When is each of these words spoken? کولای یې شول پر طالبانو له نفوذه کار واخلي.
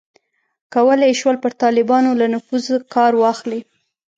کولای 0.73 1.09
یې 1.13 1.17
شول 1.19 1.35
پر 1.43 1.51
طالبانو 1.63 2.11
له 2.19 2.25
نفوذه 2.33 2.75
کار 2.95 3.13
واخلي. 3.21 3.61